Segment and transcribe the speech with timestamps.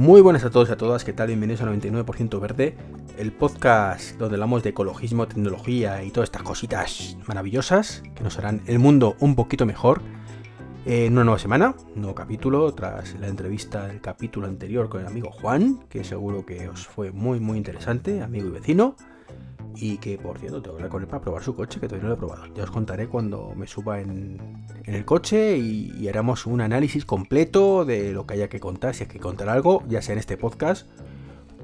[0.00, 1.26] Muy buenas a todos y a todas, ¿qué tal?
[1.26, 2.74] Bienvenidos a 99% Verde,
[3.18, 8.62] el podcast donde hablamos de ecologismo, tecnología y todas estas cositas maravillosas que nos harán
[8.64, 10.00] el mundo un poquito mejor.
[10.86, 15.30] En una nueva semana, nuevo capítulo, tras la entrevista del capítulo anterior con el amigo
[15.32, 18.96] Juan, que seguro que os fue muy muy interesante, amigo y vecino.
[19.76, 22.04] Y que por cierto tengo que hablar con él para probar su coche, que todavía
[22.04, 22.46] no lo he probado.
[22.54, 28.12] Ya os contaré cuando me suba en, el coche y, haremos un análisis completo de
[28.12, 30.88] lo que haya que contar, si hay que contar algo, ya sea en este podcast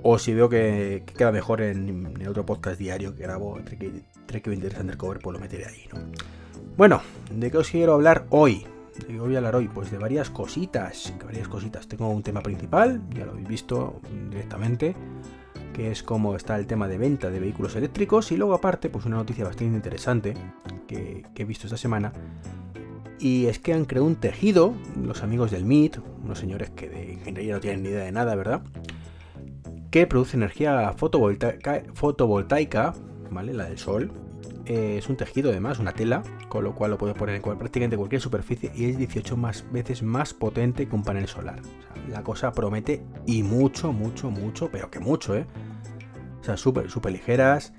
[0.03, 3.59] o si veo que, queda mejor en, el otro podcast diario que grabo,
[4.27, 6.01] Trek Interest Undercover, pues lo meteré ahí, ¿no?
[6.77, 7.03] Bueno,
[7.33, 8.67] ¿de qué os quiero hablar hoy?
[8.99, 9.69] ¿De qué voy a hablar hoy?
[9.69, 11.89] Pues de varias cositas, varias cositas.
[11.89, 14.95] Tengo un tema principal, ya lo habéis visto directamente
[15.77, 18.33] que es como está el tema de venta de vehículos eléctricos.
[18.33, 20.33] Y luego aparte, pues una noticia bastante interesante
[20.89, 22.15] que, he visto esta semana.
[23.27, 24.73] Y es que han creado un tejido,
[25.03, 28.37] los amigos del MIT, unos señores que de ingeniería no tienen ni idea de nada,
[28.37, 28.63] ¿verdad?
[29.91, 32.95] Que produce energía fotovoltaica, fotovoltaica
[33.33, 33.53] ¿vale?
[33.53, 34.13] La del sol.
[34.65, 37.97] Eh, es un tejido además, una tela, con lo cual lo puedes poner en prácticamente
[37.97, 41.61] cualquier superficie y es 18 más veces más potente que un panel solar.
[42.09, 45.47] la cosa promete y mucho, mucho, mucho, pero que mucho, ¿eh?
[46.43, 47.73] O sea, súper, súper ligeras.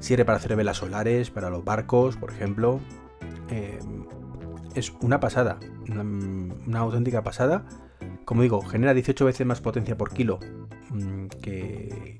[0.00, 2.78] Sirve para hacer velas solares, para los barcos, por ejemplo.
[3.48, 3.78] Eh,
[4.74, 7.64] es una pasada, una, auténtica pasada.
[8.24, 10.38] Como digo, genera 18 veces más potencia por kilo
[10.90, 12.18] mm, que,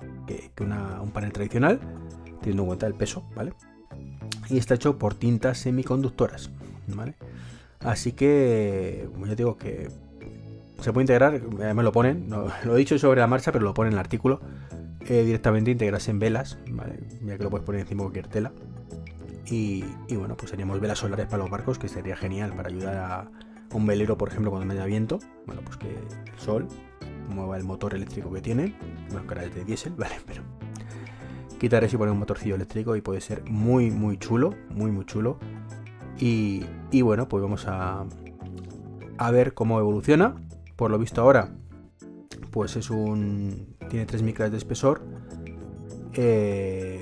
[0.60, 1.80] un panel tradicional,
[2.40, 3.52] teniendo en cuenta el peso, ¿vale?
[4.48, 6.50] Y está hecho por tintas semiconductoras,
[6.88, 7.14] ¿vale?
[7.80, 9.88] Así que, como ya digo que
[10.80, 12.28] se puede integrar, eh, me lo ponen,
[12.64, 14.40] lo he dicho sobre la marcha, pero lo pone en el artículo,
[15.06, 17.00] eh, directamente integrarse en velas, ¿vale?
[17.24, 18.52] ya que lo puedes poner encima de cualquier tela.
[19.46, 23.30] Y, bueno, pues seríamos velas solares para los barcos, que sería genial para ayudar a
[23.74, 25.18] un velero, por ejemplo, cuando no haya viento.
[25.46, 26.68] Bueno, pues que el sol
[27.28, 28.76] mueva el motor eléctrico que tiene.
[29.10, 30.14] Bueno, que ahora es de diésel, ¿vale?
[30.26, 30.42] Pero
[31.58, 35.04] quitar eso y poner un motorcillo eléctrico y puede ser muy, muy chulo, muy, muy
[35.04, 35.38] chulo.
[36.18, 38.04] Y, y bueno, pues vamos a,
[39.18, 40.36] a ver cómo evoluciona
[40.76, 41.48] por lo visto ahora,
[42.50, 43.76] pues es un.
[43.88, 45.02] tiene 3 micras de espesor.
[46.14, 47.01] Eh,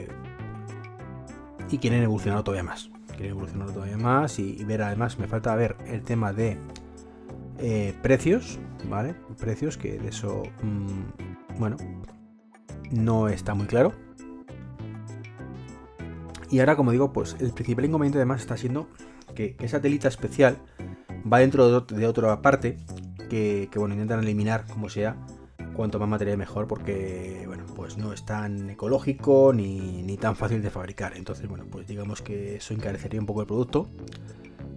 [1.70, 2.90] y quieren evolucionar todavía más.
[3.08, 6.58] Quieren evolucionar todavía más y, ver además, me falta ver el tema de
[7.58, 8.58] eh, precios,
[8.88, 9.14] ¿vale?
[9.38, 11.76] Precios que de eso, mm, bueno,
[12.90, 13.92] no está muy claro.
[16.50, 18.88] Y ahora, como digo, pues el principal inconveniente además está siendo
[19.34, 20.58] que esa telita especial
[21.30, 22.76] va dentro de otra parte
[23.30, 25.16] que, bueno, intentan eliminar como sea,
[25.80, 30.68] cuanto más material mejor, porque bueno, pues no es tan ecológico ni, tan fácil de
[30.68, 31.16] fabricar.
[31.16, 33.88] Entonces, bueno, pues digamos que eso encarecería un poco el producto.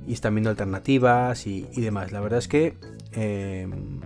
[0.07, 2.13] Y están viendo alternativas y, demás.
[2.13, 2.77] La verdad es que
[3.11, 3.99] em,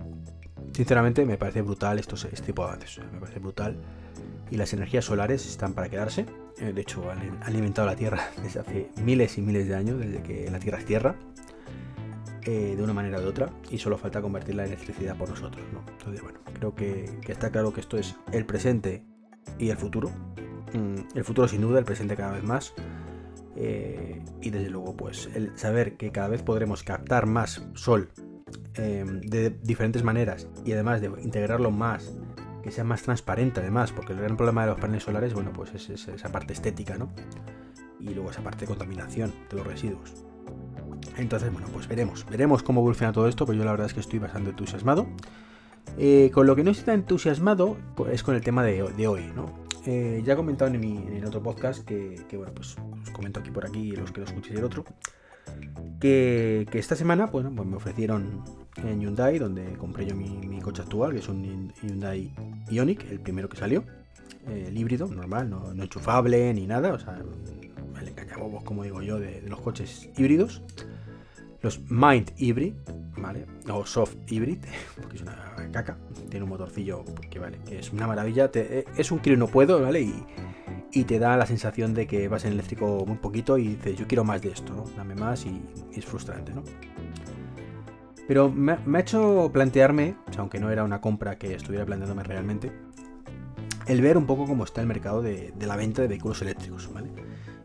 [0.72, 3.00] sinceramente me parece brutal estos, este tipo de avances.
[3.12, 3.76] Me parece brutal.
[4.50, 6.26] Y las energías solares están para quedarse.
[6.58, 10.20] Eh, de hecho, han alimentado la Tierra desde hace miles y miles de años, desde
[10.20, 11.14] que la Tierra es Tierra.
[12.50, 15.62] Eh, de una manera o de otra y solo falta convertir la electricidad por nosotros.
[15.70, 15.84] ¿no?
[15.86, 19.04] Entonces, bueno, creo que, está claro que esto es el presente
[19.58, 20.08] y el futuro.
[20.72, 22.72] Mm, el futuro sin duda, el presente cada vez más.
[23.54, 28.08] Eh, y desde luego, pues el saber que cada vez podremos captar más sol
[28.76, 32.16] em, de diferentes maneras y además de integrarlo más,
[32.62, 35.74] que sea más transparente además, porque el gran problema de los paneles solares, bueno, pues
[35.74, 37.12] es esa parte estética, ¿no?
[38.00, 40.27] Y luego esa parte de contaminación de los residuos.
[41.16, 44.00] Entonces, bueno, pues veremos, veremos cómo evoluciona todo esto, pero yo la verdad es que
[44.00, 45.06] estoy bastante entusiasmado.
[45.96, 49.32] Eh, con lo que no estoy tan entusiasmado pues, es con el tema de, hoy,
[49.34, 49.66] ¿no?
[49.86, 53.50] Eh, ya he comentado en, mi, en otro podcast que, bueno, pues os comento aquí
[53.50, 54.84] por aquí los que lo escuchéis el otro.
[55.98, 58.44] Que, esta semana pues, pues me ofrecieron
[58.76, 62.32] en Hyundai, donde compré yo mi, coche actual, que es un Hyundai
[62.70, 63.84] Ioniq, el primero que salió,
[64.46, 67.18] eh, el híbrido, normal, no, enchufable ni nada, o sea,
[68.00, 70.62] el engañabobos, como digo yo, de los coches híbridos
[71.62, 72.74] los Mind Hybrid,
[73.16, 73.46] ¿vale?
[73.70, 74.58] O Soft Hybrid,
[75.00, 75.36] porque es una
[75.72, 75.96] caca,
[76.30, 80.00] tiene un motorcillo que vale, es una maravilla, eh, es un quiero no puedo, ¿vale?
[80.00, 80.24] Y,
[81.04, 84.24] te da la sensación de que vas en eléctrico muy poquito y dices, yo quiero
[84.24, 84.84] más de esto, ¿no?
[84.96, 85.62] Dame más y,
[85.92, 86.64] es frustrante, ¿no?
[88.26, 92.72] Pero me, ha hecho plantearme, aunque no era una compra que estuviera planteándome realmente,
[93.86, 96.92] el ver un poco cómo está el mercado de, de la venta de vehículos eléctricos,
[96.92, 97.10] ¿vale?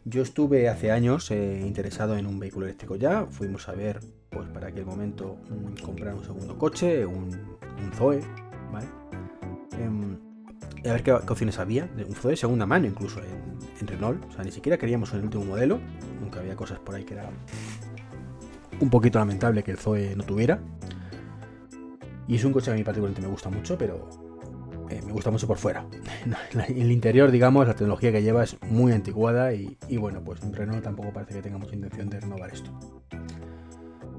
[0.06, 4.50] Yo estuve hace años eh, interesado en un vehículo eléctrico ya, fuimos a ver, pues
[4.50, 5.38] para aquel momento,
[5.82, 7.32] comprar un segundo coche, un,
[7.96, 8.20] Zoe,
[8.72, 8.88] ¿vale?
[9.80, 10.18] Em,
[10.86, 14.52] a ver qué, opciones había, un Zoe segunda mano incluso en, Renault, o sea, ni
[14.52, 15.80] siquiera queríamos el último modelo,
[16.22, 17.30] nunca había cosas por ahí que era
[18.80, 20.60] un poquito lamentable que el Zoe no tuviera.
[22.28, 24.10] Y es un coche que a mí particularmente me gusta mucho, pero
[24.90, 25.86] eh, me gusta mucho por fuera.
[26.68, 30.84] En el interior, digamos, la tecnología que lleva es muy anticuada y, bueno, pues Renault
[30.84, 32.72] tampoco parece que tenga mucha intención de renovar esto.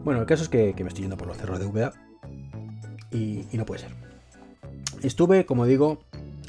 [0.04, 1.92] Bueno, el caso es que, me estoy yendo por los cerros de VA
[3.10, 3.90] y, no puede ser.
[5.02, 5.98] Estuve, como digo,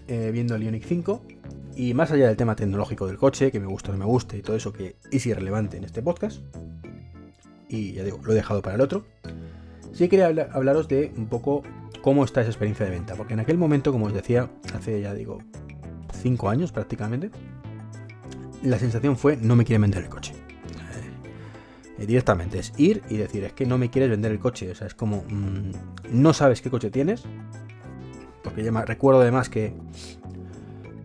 [0.08, 1.22] eh, viendo el Ioniq 5
[1.76, 4.38] y más allá del tema tecnológico del coche, que me gusta o no me guste
[4.38, 6.42] y todo eso que es irrelevante en este podcast,
[7.70, 9.06] y ya digo, lo he dejado para el otro,
[9.96, 11.64] sí quería hablaros de un poco
[12.02, 13.16] cómo está esa experiencia de venta.
[13.16, 15.40] Porque en aquel momento, como os decía, hace ya digo
[16.22, 17.32] 5 años prácticamente,
[18.62, 20.34] la sensación fue no me quieren vender el coche.
[21.98, 24.70] Eh, directamente es ir y decir, es que no me quieres vender el coche.
[24.70, 25.72] O sea, es como, mm,
[26.12, 27.24] no sabes qué coche tienes.
[28.44, 29.74] Porque ya recuerdo además que,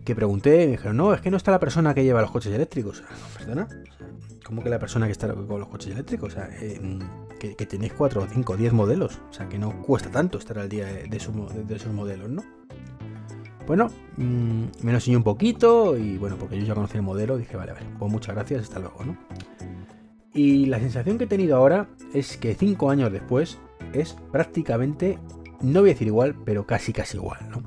[0.03, 2.29] que pregunté y me dijeron, no, es que no está la persona que lleva los
[2.29, 3.03] coches eléctricos.
[3.37, 3.67] ¿Perdona?
[4.45, 6.33] ¿Cómo que la persona que está con los coches eléctricos?
[6.33, 6.99] O sea, eh,
[7.49, 9.19] que, tenéis 4, 5, 10 modelos.
[9.29, 11.33] O sea, que no cuesta tanto estar al día de, esos
[11.93, 12.43] modelos, ¿no?
[13.65, 17.37] Bueno, mm, me lo enseñó un poquito y bueno, porque yo ya conocí el modelo,
[17.37, 19.17] dije, vale, vale, pues muchas gracias, hasta luego, ¿no?
[20.33, 23.59] Y la sensación que he tenido ahora es que 5 años después
[23.93, 25.19] es prácticamente,
[25.61, 27.63] no voy a decir igual, pero casi casi igual, ¿no?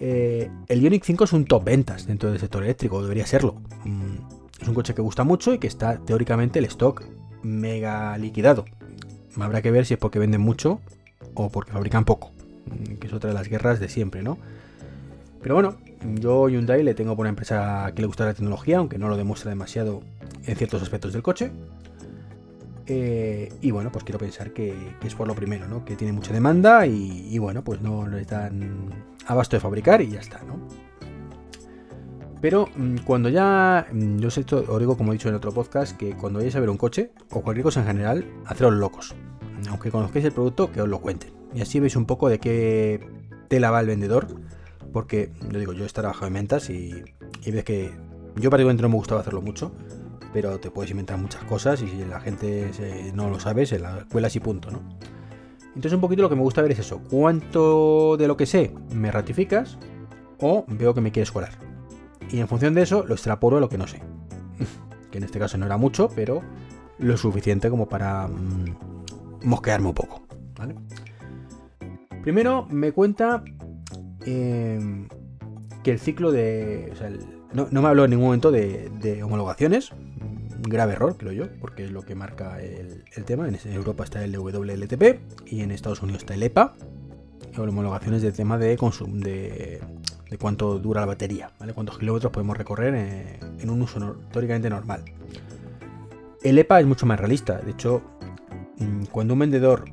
[0.00, 3.62] Eh, el Ioniq 5 es un top ventas dentro del sector eléctrico, debería serlo.
[3.84, 4.16] Mm,
[4.60, 7.04] es un coche que gusta mucho y que está teóricamente el stock
[7.42, 8.64] mega liquidado.
[9.38, 10.80] Habrá que ver si es porque venden mucho
[11.34, 12.32] o porque fabrican poco,
[12.66, 14.38] mm, que es otra de las guerras de siempre, ¿no?
[15.42, 15.76] Pero bueno,
[16.20, 19.16] yo Hyundai le tengo por una empresa que le gusta la tecnología, aunque no lo
[19.16, 20.02] demuestra demasiado
[20.44, 21.50] en ciertos aspectos del coche.
[22.86, 24.74] Eh, y bueno, pues quiero pensar que,
[25.04, 25.84] es por lo primero, ¿no?
[25.84, 28.90] Que tiene mucha demanda y, bueno, pues no le dan
[29.26, 30.58] abasto de fabricar y ya está, ¿no?
[32.42, 35.96] Pero mm, cuando ya, mm, yo sé, os digo como he dicho en otro podcast,
[35.96, 39.14] que cuando vayáis a ver un coche o cualquier cosa en general, haceros locos.
[39.70, 41.32] Aunque conozcáis el producto, que os lo cuenten.
[41.54, 43.08] Y así veis un poco de qué
[43.48, 44.26] tela va el vendedor.
[44.92, 47.04] Porque, yo digo, yo he trabajado en ventas y,
[47.46, 47.92] ves que
[48.34, 49.72] yo particularmente no me gustaba hacerlo mucho.
[50.32, 52.72] Pero te puedes inventar muchas cosas y si la gente
[53.14, 54.82] no lo sabe, se la cuelas y punto, ¿no?
[55.76, 57.02] Entonces un poquito lo que me gusta ver es eso.
[57.08, 59.78] ¿Cuánto de lo que sé me ratificas
[60.40, 61.71] o veo que me quieres colar?
[62.30, 64.00] Y en función de eso lo extrapolo a lo que no sé.
[65.10, 66.42] que en este caso no era mucho, pero
[66.98, 68.76] lo suficiente como para mm,
[69.44, 70.22] mosquearme un poco.
[72.22, 73.42] Primero me cuenta
[74.24, 75.08] em,
[75.82, 76.92] que el ciclo de...
[77.52, 79.90] no, me habló en ningún momento de, homologaciones.
[80.64, 83.48] Grave error, creo yo, porque es lo que marca el, tema.
[83.48, 86.74] En Europa está el WLTP y en Estados Unidos está el EPA.
[87.58, 89.80] Homologaciones de tema de, de
[90.32, 91.74] de cuánto dura la batería, ¿vale?
[91.74, 92.94] Cuántos kilómetros podemos recorrer
[93.60, 95.04] en, un uso teóricamente normal.
[96.42, 97.58] El EPA es mucho más realista.
[97.58, 98.00] De hecho,
[98.78, 99.84] mm, cuando un vendedor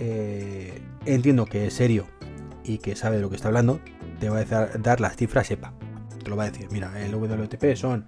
[0.00, 2.06] eh, entiendo que es serio
[2.64, 3.78] y que sabe de lo que está hablando,
[4.20, 4.44] te va a
[4.78, 5.74] dar las cifras EPA.
[6.24, 8.06] Te lo va a decir, mira, el WTP son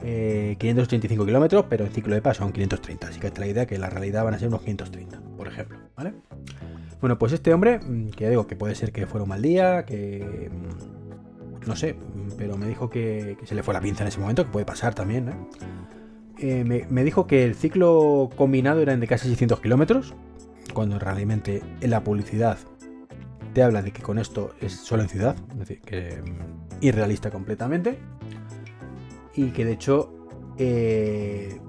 [0.00, 3.08] 585 eh, kilómetros, pero en ciclo EPA son 530.
[3.08, 5.21] Así que te la idea que la realidad van a ser unos 530, por ejemplo,
[5.21, 5.21] ¿vale?
[7.02, 9.84] Bueno, pues este hombre, mm, que digo que puede ser que fuera un mal día,
[9.84, 10.50] que.
[10.50, 14.20] Mm, no sé, mm, pero me dijo que, se le fue la pinza en ese
[14.20, 15.34] momento, que puede pasar también, ¿eh?
[16.38, 20.14] Eh, me, dijo que el ciclo combinado era de casi 600 kilómetros,
[20.74, 22.58] cuando realmente en la publicidad
[23.52, 26.22] te habla de que con esto es solo en ciudad, es decir, que
[26.80, 27.98] irrealista completamente,
[29.34, 31.60] y que de hecho eh,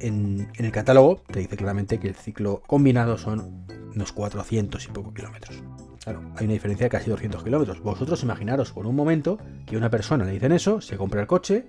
[0.00, 5.14] en, el catálogo te dice claramente que el ciclo combinado son unos 400 y poco
[5.14, 5.62] kilómetros.
[6.02, 7.80] Claro, hay una diferencia de casi 200 kilómetros.
[7.82, 11.66] Vosotros imaginaros por un momento que una persona le dicen eso, se compra el coche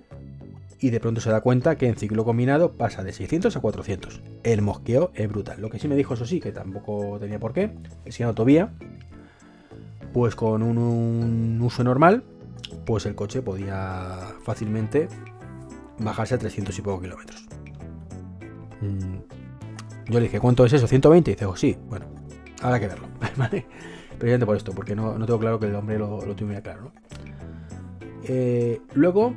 [0.80, 4.20] y de pronto se da cuenta que en ciclo combinado pasa de 600 a 400.
[4.42, 5.60] El mosqueo es brutal.
[5.60, 7.72] Lo que sí me dijo, eso sí, que tampoco tenía por qué,
[8.04, 8.72] que en autovía,
[10.12, 12.24] pues con un, uso normal,
[12.84, 15.08] pues el coche podía fácilmente
[15.98, 17.46] bajarse a 300 y poco kilómetros.
[18.82, 20.86] Mm, yo le dije, ¿cuánto es eso?
[20.86, 21.28] ¿120?
[21.28, 22.06] Y dice, oh, sí, bueno,
[22.60, 23.66] habrá que verlo, ¿vale?
[24.18, 26.92] Precisamente por esto, porque no, tengo claro que el hombre lo, tuviera claro, ¿no?
[28.24, 29.34] Eh, luego,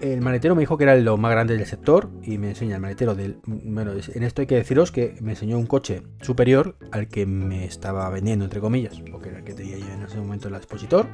[0.00, 2.82] el maletero me dijo que era lo más grande del sector y me enseña el
[2.82, 3.38] maletero del...
[3.46, 7.64] Bueno, en esto hay que deciros que me enseñó un coche superior al que me
[7.64, 11.06] estaba vendiendo, entre comillas, porque era el que tenía yo en ese momento el expositor.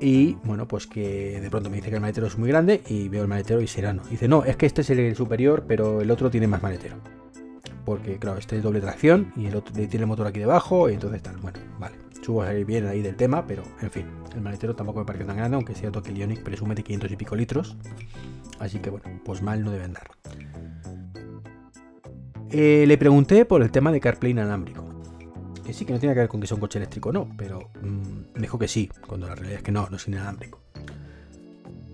[0.00, 3.08] Y bueno, pues que de pronto me dice que el maletero es muy grande y
[3.08, 4.02] veo el maletero y será no.
[4.04, 6.96] Dice, no, es que este es el superior, pero el otro tiene más maletero.
[7.84, 10.94] Porque, claro, este es doble tracción y el otro tiene el motor aquí debajo y
[10.94, 11.36] entonces tal.
[11.36, 11.96] Bueno, vale.
[12.20, 15.24] Subo a salir bien ahí del tema, pero en fin, el maletero tampoco me parece
[15.24, 17.76] tan grande, aunque sea que el Ionic presume de 500 y pico litros.
[18.58, 20.08] Así que bueno, pues mal no debe andar.
[22.50, 24.85] Eh, le pregunté por el tema de CarPlay inalámbrico.
[25.66, 27.28] Que sí, que no tiene que ver con que sea un coche eléctrico o no,
[27.36, 30.60] pero mm, me dijo que sí, cuando la realidad es que no, no es inalámbrico.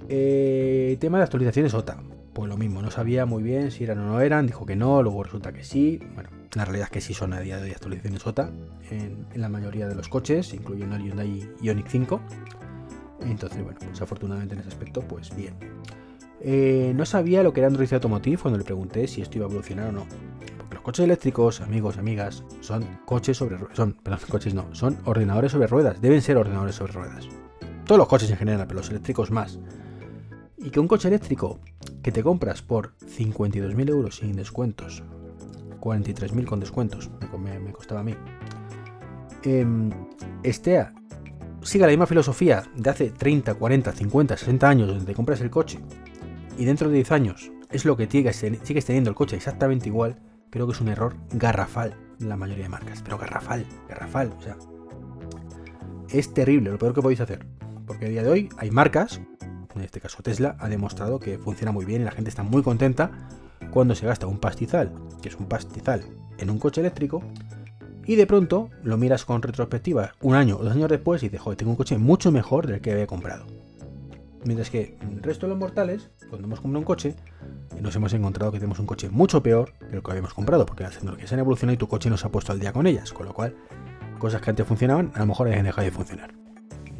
[0.08, 2.02] Eh, tema de actualizaciones OTA.
[2.34, 5.02] Pues lo mismo, no sabía muy bien si eran o no eran, dijo que no,
[5.02, 6.00] luego resulta que sí.
[6.14, 8.50] Bueno, la realidad es que sí son a día de hoy actualizaciones OTA
[8.90, 12.20] en, la mayoría de los coches, incluyendo el Hyundai Ioniq 5.
[13.26, 15.54] Entonces, bueno, pues afortunadamente en ese aspecto, pues bien.
[16.40, 19.48] Eh, no sabía lo que era Android Automotive cuando le pregunté si esto iba a
[19.48, 20.06] evolucionar o no.
[20.82, 26.00] Coches eléctricos, amigos, amigas, son coches sobre son, perdón, coches no, son ordenadores sobre ruedas,
[26.00, 27.28] deben ser ordenadores sobre ruedas.
[27.86, 29.58] Todos los coches en general, pero los eléctricos más.
[30.56, 31.60] Y que un coche eléctrico
[32.02, 35.02] que te compras por 52.000 euros sin descuentos,
[35.80, 38.14] 43.000 con descuentos, me, costaba a mí,
[39.44, 39.66] eh,
[40.42, 40.86] esté
[41.62, 45.50] siga la misma filosofía de hace 30, 40, 50, 60 años donde te compras el
[45.50, 45.78] coche
[46.58, 50.18] y dentro de 10 años es lo que sigues teniendo el coche exactamente igual,
[50.52, 53.02] creo que es un error garrafal en la mayoría de marcas.
[53.02, 54.56] Pero garrafal, garrafal, o sea.
[56.10, 57.44] Es terrible, lo peor que podéis hacer.
[57.86, 59.20] Porque a día de hoy hay marcas
[59.74, 62.62] en este caso Tesla, ha demostrado que funciona muy bien y la gente está muy
[62.62, 63.10] contenta
[63.70, 64.92] cuando se gasta un pastizal,
[65.22, 66.04] que es un pastizal,
[66.38, 67.22] en un coche eléctrico,
[68.04, 71.40] y de pronto lo miras con retrospectiva un año o dos años después y dices,
[71.40, 73.46] joder, tengo un coche mucho mejor del que había comprado.
[74.44, 77.14] Mientras que el resto de los mortales, cuando hemos comprado un coche,
[77.82, 80.84] nos hemos encontrado que tenemos un coche mucho peor que lo que habíamos comprado, porque
[80.84, 83.12] las tecnologías han evolucionado y tu coche no se ha puesto al día con ellas,
[83.12, 83.56] con lo cual,
[84.18, 86.32] cosas que antes funcionaban, a lo mejor han dejado de funcionar.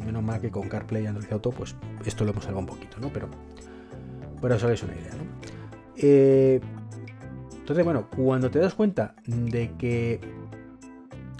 [0.05, 1.75] Menos mal que con CarPlay y Android Auto, pues
[2.05, 3.07] esto lo hemos salvado un poquito, ¿no?
[3.13, 3.29] Pero,
[4.41, 5.23] pero eso es una idea, ¿no?
[5.95, 6.59] Eh,
[7.57, 10.19] entonces, bueno, cuando te das cuenta de que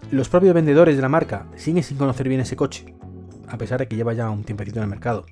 [0.10, 2.96] los propios vendedores de la marca siguen sin conocer bien ese coche,
[3.50, 5.26] a pesar de que lleva ya un tiempecito en el mercado,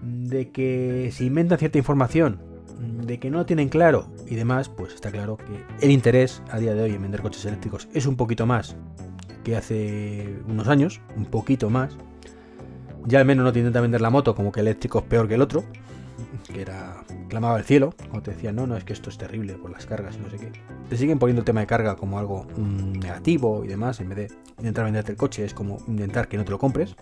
[0.00, 2.49] de que se inventan cierta información,
[2.80, 6.58] de que no lo tienen claro y demás, pues está claro que el interés a
[6.58, 8.76] día de hoy en vender coches eléctricos es un poquito más
[9.44, 11.96] que hace unos años, un poquito más,
[13.06, 15.34] ya al menos no te intenta vender la moto como que eléctrico es peor que
[15.34, 15.64] el otro,
[16.52, 19.54] que era clamaba al cielo, o te decían, no, no, es que esto es terrible
[19.54, 20.52] por las cargas y no sé qué.
[20.88, 24.18] Te siguen poniendo el tema de carga como algo mm, negativo y demás, en vez
[24.18, 26.96] de intentar venderte el coche, es como intentar que no te lo compres,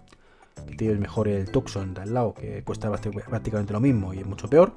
[0.66, 4.26] que tienes mejor el Tucson de al lado, que cuesta prácticamente lo mismo y es
[4.26, 4.74] mucho peor.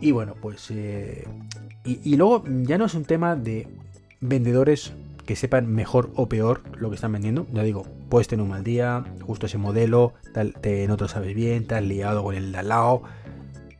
[0.00, 0.70] Y bueno, pues...
[0.70, 1.26] Eh,
[1.84, 3.68] y luego ya no es un tema de
[4.20, 4.92] vendedores
[5.26, 7.46] que sepan mejor o peor lo que están vendiendo.
[7.52, 11.08] Ya digo, puedes tener un mal día, justo ese modelo, tal, te, no te lo
[11.08, 13.02] sabes bien, te has liado con el de al lado.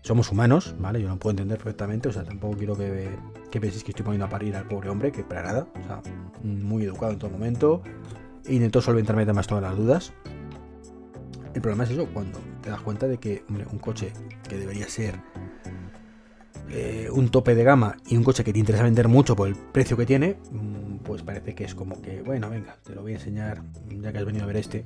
[0.02, 1.00] Somos humanos, ¿vale?
[1.00, 3.08] Yo no puedo entender perfectamente, o sea, tampoco quiero que,
[3.50, 6.02] que penséis que estoy poniendo a parir al pobre hombre, que para nada, o sea,
[6.42, 7.82] muy educado en todo momento.
[8.48, 10.12] Intento solventarme además todas las dudas.
[11.54, 14.12] El problema es eso, cuando te das cuenta de que un coche
[14.48, 15.14] que debería ser
[16.70, 19.54] eh, un tope de gama y un coche que te interesa vender mucho por el
[19.54, 20.36] precio que tiene,
[21.04, 24.18] pues parece que es como que, bueno, venga, te lo voy a enseñar, ya que
[24.18, 24.84] has venido a ver este.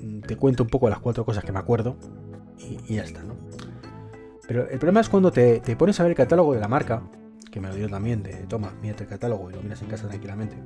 [0.00, 1.96] Mm, te cuento un poco las cuatro cosas que me acuerdo
[2.58, 3.34] y, ya está, ¿no?
[4.46, 7.02] Pero el problema es cuando te, pones a ver el catálogo de la marca,
[7.50, 10.08] que me lo dio también, de toma, mírate el catálogo y lo miras en casa
[10.08, 10.56] tranquilamente.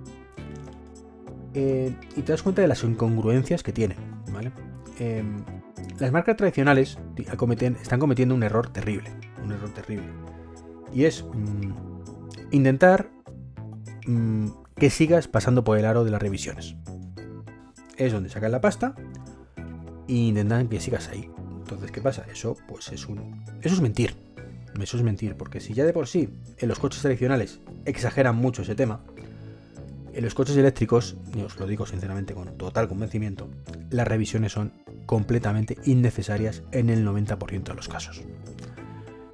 [1.54, 3.96] Eh, y te das cuenta de las incongruencias que tiene,
[4.32, 4.52] ¿vale?
[4.98, 5.42] Em,
[5.98, 9.10] las marcas tradicionales están cometiendo un error terrible,
[9.48, 10.06] un error terrible.
[10.92, 11.72] Y es mm,
[12.52, 13.10] intentar
[14.06, 16.76] mm, que sigas pasando por el aro de las revisiones.
[17.96, 18.94] Es donde sacan la pasta
[20.06, 21.30] e intentan que sigas ahí.
[21.60, 22.24] Entonces, ¿qué pasa?
[22.30, 23.44] Eso, pues es un.
[23.60, 24.14] Eso es mentir.
[24.80, 26.28] Eso es mentir, porque si ya de por sí
[26.58, 29.00] en los coches tradicionales exageran mucho ese tema,
[30.12, 33.48] en los coches eléctricos, y os lo digo sinceramente con total convencimiento,
[33.90, 34.72] las revisiones son
[35.06, 38.22] completamente innecesarias en el 90% de los casos.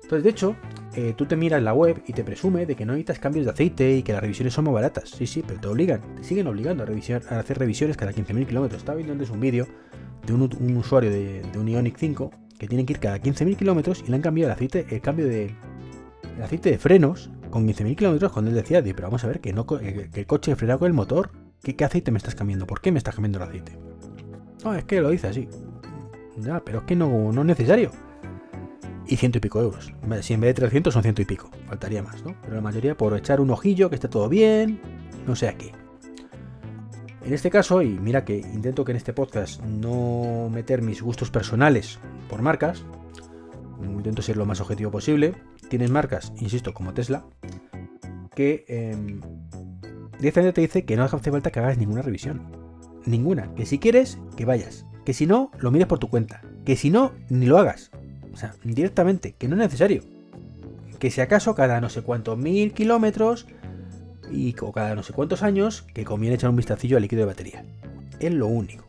[0.04, 0.56] Entonces, de hecho,
[0.96, 3.52] eh, tú te miras la web y te presume de que no necesitas cambios de
[3.52, 5.08] aceite y que las revisiones son muy baratas.
[5.08, 8.80] Sí, sí, pero te obligan, te siguen obligando a, hacer revisiones cada 15.000 kilómetros.
[8.80, 9.66] Estaba viendo antes un vídeo
[10.26, 14.10] de un, usuario de, un Ionic 5 que tiene que ir cada 15.000 kilómetros y
[14.10, 15.54] le han cambiado el aceite, el cambio de
[16.36, 19.54] el aceite de frenos con 15.000 kilómetros cuando él decía, pero vamos a ver que,
[19.54, 21.30] no, que el coche frena con el motor.
[21.62, 22.66] ¿Qué, ¿Qué aceite me estás cambiando?
[22.66, 23.72] ¿Por qué me estás cambiando el aceite?
[24.62, 25.48] No, es que lo dice así.
[26.36, 27.90] Ya, pero es que no, no es necesario
[29.06, 29.92] y ciento y pico euros.
[30.22, 32.34] Si en vez de 300 son ciento y pico, faltaría más, ¿no?
[32.42, 34.80] Pero la mayoría por echar un ojillo, que esté todo bien,
[35.26, 35.70] no sé aquí.
[37.24, 41.30] En este caso, y mira que intento que en este podcast no meter mis gustos
[41.30, 42.84] personales por marcas,
[43.82, 45.34] intento ser lo más objetivo posible,
[45.70, 47.24] tienes marcas, insisto, como Tesla,
[48.34, 48.96] que eh,
[50.18, 52.42] directamente te dice que no hace falta que hagas ninguna revisión.
[53.06, 53.54] Ninguna.
[53.54, 54.86] Que si quieres, que vayas.
[55.04, 56.42] Que si no, lo mires por tu cuenta.
[56.64, 57.90] Que si no, ni lo hagas.
[58.34, 60.02] O sea, directamente, que no es necesario.
[60.98, 63.46] Que si acaso cada no sé cuántos mil kilómetros,
[64.30, 67.64] y cada no sé cuántos años que conviene echar un vistacillo al líquido de batería.
[68.18, 68.84] Es lo único.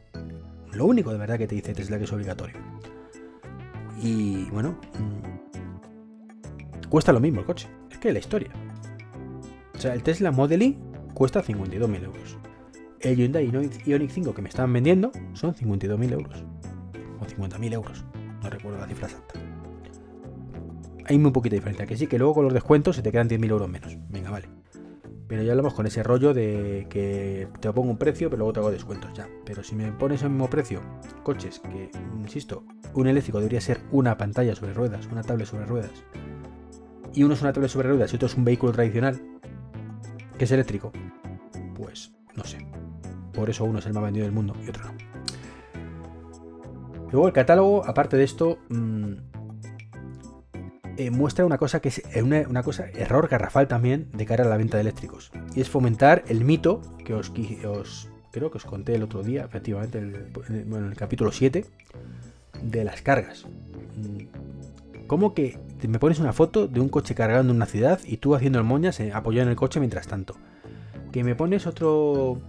[0.74, 2.56] Lo único de verdad que te dice Tesla que es obligatorio.
[4.02, 7.68] Y bueno, mm, cuesta lo mismo el coche.
[7.92, 8.50] Es que la historia.
[9.76, 10.78] O sea, el Tesla Model Y
[11.14, 12.38] cuesta 52.000 euros.
[13.00, 13.52] El Hyundai
[13.86, 16.44] Ioniq 5 que me estaban vendiendo son 52.000 euros.
[17.20, 18.04] O 50.000 euros.
[18.46, 19.40] No recuerdo la cifra exacta.
[21.08, 21.88] Hay muy poquita diferencia.
[21.88, 23.98] Que sí, que luego con los descuentos se te quedan 10.000 euros menos.
[24.10, 24.48] Venga, vale.
[25.28, 28.60] Pero ya hablamos con ese rollo de que te pongo un precio, pero luego te
[28.60, 29.28] hago descuentos ya.
[29.46, 30.82] Pero si me pones el mismo precio,
[31.24, 31.90] coches que,
[32.22, 36.04] insisto, un eléctrico debería ser una pantalla sobre ruedas, una tablet sobre ruedas,
[37.16, 39.20] y uno es una tablet sobre ruedas y otro es un vehículo tradicional,
[40.38, 40.92] que es eléctrico,
[41.74, 42.60] pues no sé.
[43.34, 45.05] Por eso uno es el más vendido del mundo y otro no.
[47.12, 49.14] Luego el catálogo, aparte de esto, mm,
[50.98, 54.48] eh, muestra una cosa que es eh, una, cosa, error garrafal también de cara a
[54.48, 55.32] la venta de eléctricos.
[55.54, 57.32] Y es fomentar el mito que os,
[58.32, 61.66] creo que os conté el otro día, efectivamente, en el capítulo 7,
[62.62, 63.46] de las cargas.
[63.98, 68.18] Mm, ¿Cómo que me pones una foto de un coche cargando en una ciudad y
[68.18, 70.36] tú haciendo el moñas eh, apoyado en el coche mientras tanto?
[71.12, 72.40] Que me pones otro.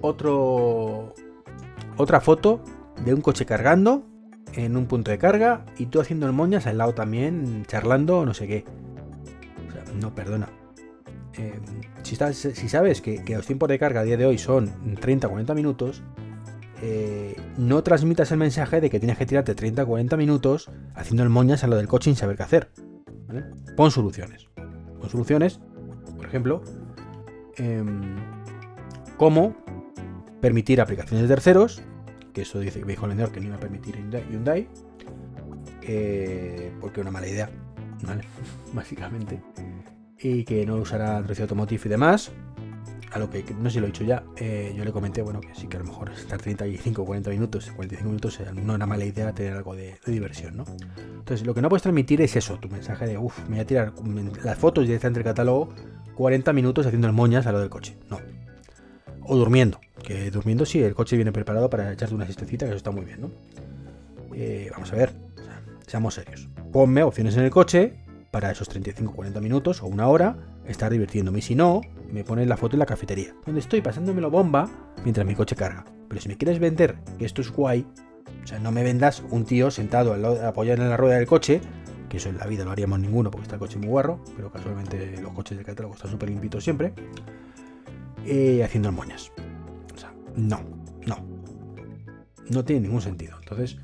[0.00, 1.14] Otro.
[1.96, 2.60] Otra foto
[3.04, 4.06] de un coche cargando
[4.54, 8.34] en un punto de carga y tú haciendo el moñas al lado también, charlando, no
[8.34, 8.64] sé qué.
[9.68, 10.48] O sea, no, perdona.
[11.36, 11.60] Eh,
[12.02, 16.02] si, si, sabes que, los tiempos de carga a día de hoy son 30-40 minutos,
[16.82, 21.64] eh, no transmitas el mensaje de que tienes que tirarte 30-40 minutos haciendo el moñas
[21.64, 22.70] a lo del coche sin saber qué hacer.
[23.76, 24.48] Pon soluciones.
[25.00, 25.60] Pon soluciones,
[26.16, 26.62] por ejemplo,
[27.56, 28.16] em,
[29.16, 29.56] cómo
[30.40, 31.82] permitir aplicaciones de terceros
[32.32, 34.68] que eso dice, dijo el vendedor que no iba a permitir Hyundai,
[35.82, 37.50] eh, porque es una mala idea,
[38.02, 38.22] ¿vale?
[38.72, 39.40] Básicamente.
[40.20, 42.30] Y que no usará Android Automotive y demás.
[43.12, 45.40] A lo que no sé si lo he dicho ya, eh, yo le comenté, bueno,
[45.40, 48.84] que sí que a lo mejor estar 35 o 40 minutos, 45 minutos no una
[48.84, 50.64] mala idea tener algo de, diversión, ¿no?
[50.98, 53.66] Entonces, lo que no puedes transmitir es eso, tu mensaje de, uff, me voy a
[53.66, 53.94] tirar
[54.44, 55.70] las fotos directamente del catálogo
[56.18, 57.96] 40 minutos haciendo el moñas a lo del coche.
[58.10, 58.18] No.
[59.28, 59.78] O durmiendo.
[60.02, 63.04] Que durmiendo sí, el coche viene preparado para echarte una siestecita, que eso está muy
[63.04, 63.30] bien, ¿no?
[64.34, 65.12] Eh, vamos a ver,
[65.86, 66.48] seamos serios.
[66.72, 67.92] Ponme opciones en el coche
[68.30, 70.36] para esos 35-40 minutos o una hora
[70.66, 71.40] estar divirtiéndome.
[71.40, 74.68] Y si no, me pones la foto en la cafetería, donde estoy pasándomelo bomba
[75.04, 75.84] mientras mi coche carga.
[76.08, 77.86] Pero si me quieres vender que esto es guay,
[78.42, 81.26] o sea, no me vendas un tío sentado al lado, apoyado en la rueda del
[81.26, 81.60] coche,
[82.08, 84.50] que eso en la vida no haríamos ninguno porque está el coche muy guarro, pero
[84.50, 86.94] casualmente los coches de catálogo están súper limpitos siempre,
[88.26, 89.32] eh, haciendo moñas.
[90.36, 90.60] No,
[91.06, 91.16] no.
[92.48, 93.36] No tiene ningún sentido.
[93.40, 93.78] Entonces,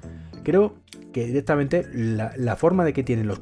[0.45, 0.75] creo
[1.13, 3.41] que directamente la, forma de que tienen los,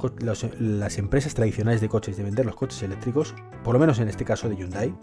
[0.59, 4.25] las empresas tradicionales de coches de vender los coches eléctricos, por lo menos en este
[4.25, 4.93] caso de Hyundai,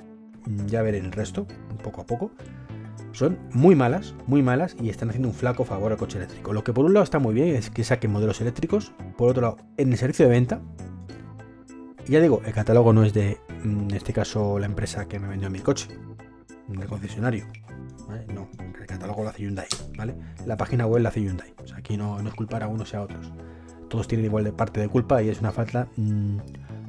[0.66, 1.46] ya veré el resto,
[1.83, 2.31] poco a poco,
[3.12, 6.53] son muy malas, muy malas y están haciendo un flaco favor al coche eléctrico.
[6.53, 9.42] Lo que por un lado está muy bien es que saquen modelos eléctricos, por otro
[9.42, 10.62] lado, en el servicio de venta,
[12.11, 15.49] ya digo, el catálogo no es de, en este caso, la empresa que me vendió
[15.49, 15.88] mi coche,
[16.68, 17.46] del concesionario.
[18.35, 20.14] No, el catálogo lo hace Hyundai, ¿vale?
[20.44, 21.55] La página web la hace Hyundai.
[21.77, 23.33] Aquí no, es culpar a unos y a otros.
[23.88, 25.88] Todos tienen igual de parte de culpa y es una falta.
[25.96, 26.38] Mm,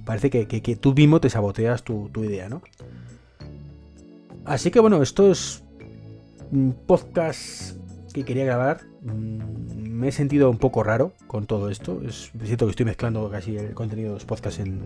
[0.06, 2.62] parece que, tú mismo te saboteas tu, idea, ¿no?
[4.46, 5.64] Así que bueno, esto es
[6.52, 7.78] un podcast
[8.14, 8.82] que quería grabar.
[10.02, 12.02] Me he sentido un poco raro con todo esto.
[12.04, 14.82] Es cierto que estoy mezclando casi el contenido de los podcasts en,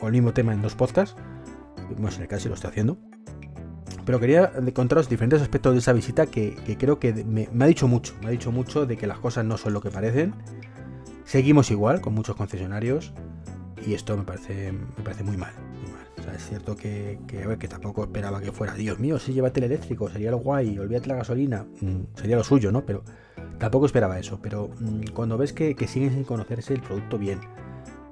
[0.00, 1.16] o el mismo tema en dos podcasts.
[1.96, 2.96] Bueno, en el caso lo estoy haciendo
[4.06, 8.14] pero quería contaros diferentes aspectos de esa visita que, creo que me, ha dicho mucho,
[8.22, 10.32] me ha dicho mucho de que las cosas no son lo que parecen.
[11.24, 13.12] Seguimos igual con muchos concesionarios
[13.84, 15.52] y esto me parece, me parece muy mal.
[16.34, 20.30] es cierto que, que tampoco esperaba que fuera, Dios mío, si llévate el eléctrico, sería
[20.30, 22.86] lo guay, olvídate la gasolina, mm, sería lo suyo, ¿no?
[22.86, 23.02] Pero
[23.58, 24.38] tampoco esperaba eso.
[24.42, 27.40] Pero mm, cuando ves que, siguen sin conocerse el producto bien,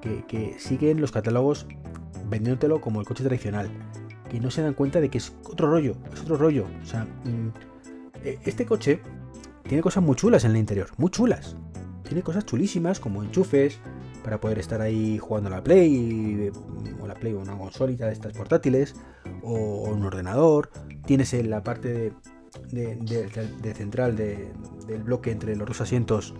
[0.00, 1.66] que, siguen los catálogos
[2.28, 3.68] vendiéndotelo como el coche tradicional,
[4.30, 6.66] que no se dan cuenta de que es otro rollo, es otro rollo.
[6.82, 7.48] O sea, mm,
[8.24, 9.00] e, este coche
[9.64, 11.56] tiene cosas muy chulas en el interior, muy chulas.
[12.04, 13.80] Tiene cosas chulísimas como enchufes
[14.22, 16.52] para poder estar ahí jugando a la Play,
[17.00, 18.94] o la Play o una consolita de estas portátiles,
[19.42, 20.70] o, un ordenador.
[21.04, 22.12] Tienes en la parte de,
[23.74, 26.34] central del bloque entre los dos asientos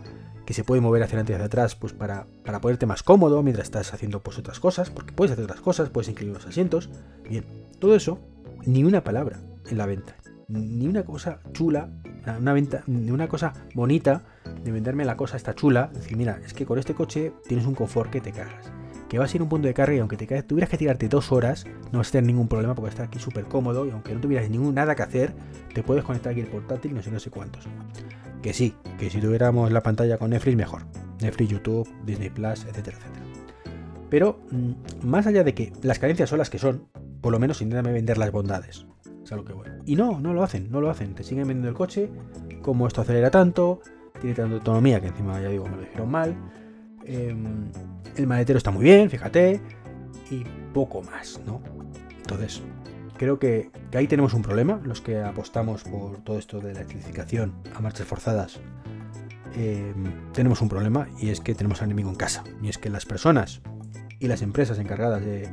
[0.47, 3.43] que se puede mover hacia adelante y hacia atrás, pues para, para ponerte más cómodo
[3.43, 6.89] mientras estás haciendo pues otras cosas, porque puedes hacer otras cosas, puedes incluir los asientos.
[7.29, 7.45] Bien,
[7.81, 8.21] todo eso,
[8.65, 10.17] ni una palabra en la venta.
[10.49, 11.91] Ni una cosa chula,
[12.39, 14.23] una venta, ni una cosa bonita
[14.63, 15.91] de venderme la cosa esta chula.
[15.93, 18.76] Decir, mira, es que con este coche tienes un confort que te cagas.
[19.09, 21.09] Que vas a ir a un punto de carga y aunque te tuvieras que tirarte
[21.09, 24.15] dos horas, no vas a tener ningún problema porque está aquí súper cómodo y aunque
[24.15, 25.35] no tuvieras ningún nada que hacer,
[25.75, 27.65] te puedes conectar aquí el portátil no sé, no sé cuántos.
[28.43, 30.83] Que sí, que si tuviéramos la pantalla con Netflix mejor.
[31.21, 33.25] Netflix, YouTube, Disney Plus, etcétera, etcétera.
[34.11, 36.89] Pero mm, más allá de que las carencias son las que son,
[37.21, 38.87] por lo menos intentan vender las bondades.
[39.25, 39.75] Es algo que bueno.
[39.85, 41.15] Y no, no lo hacen, no lo hacen.
[41.15, 42.11] Te siguen vendiendo el coche,
[42.63, 43.81] como esto acelera tanto,
[44.21, 46.37] tiene tanta autonomía que encima ya digo, me lo dijeron mal.
[47.07, 47.71] Em,
[48.17, 49.61] el maletero está muy bien, fíjate.
[50.31, 51.61] Y poco más, ¿no?
[52.17, 52.63] Entonces,
[53.17, 57.55] creo que, ahí tenemos un problema, los que apostamos por todo esto de la electrificación
[57.75, 58.61] a marchas forzadas.
[59.55, 62.43] Em, tenemos un problema y es que tenemos al enemigo en casa.
[62.61, 63.63] Y es que las personas
[64.19, 65.49] y las empresas encargadas de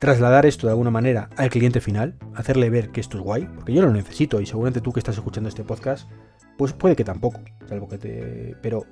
[0.00, 3.72] trasladar esto de alguna manera al cliente final, hacerle ver que esto es guay, porque
[3.72, 6.10] yo lo necesito y seguramente tú que estás escuchando este podcast,
[6.56, 8.56] pues puede que tampoco, salvo que te...
[8.62, 8.84] Pero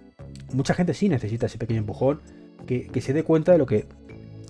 [0.52, 2.20] mucha gente sí necesita ese pequeño empujón,
[2.66, 3.86] que, se dé cuenta de lo que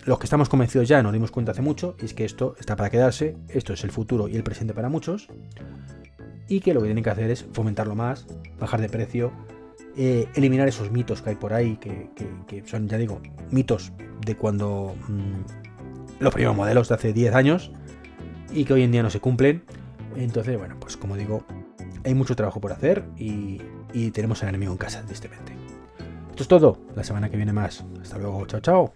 [0.04, 2.76] los que estamos convencidos ya nos dimos cuenta hace mucho, y es que esto está
[2.76, 5.28] para quedarse, esto es el futuro y el presente para muchos,
[6.48, 8.26] y que lo que tienen que hacer es fomentarlo más,
[8.58, 9.32] bajar de precio,
[9.96, 13.20] eh, eliminar esos mitos que hay por ahí, que, son, ya digo,
[13.50, 13.92] mitos
[14.24, 17.72] de cuando mm, los primeros modelos de hace 10 años
[18.52, 19.62] y que hoy en día no se cumplen.
[20.16, 21.44] Entonces, bueno, pues como digo,
[22.04, 23.60] hay mucho trabajo por hacer y,
[24.12, 25.52] tenemos al enemigo en casa, tristemente.
[26.30, 26.78] Esto es todo.
[26.94, 27.84] La semana que viene más.
[28.00, 28.46] Hasta luego.
[28.46, 28.94] Chao, chao.